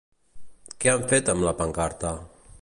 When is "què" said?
0.85-0.91